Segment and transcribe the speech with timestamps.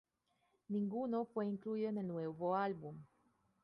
[0.69, 2.97] Ninguno fue incluido en el nuevo álbum.